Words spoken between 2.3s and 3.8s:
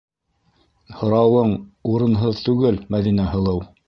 түгел, Мәҙинә һылыу.